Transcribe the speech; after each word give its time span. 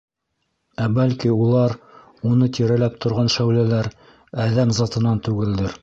Ә 0.85 0.87
бәлки 0.95 1.33
улар, 1.33 1.75
уны 2.31 2.49
тирәләп 2.59 2.99
торған 3.05 3.33
шәүләләр, 3.37 3.93
әҙәм 4.49 4.77
затынан 4.81 5.27
түгелдер? 5.31 5.79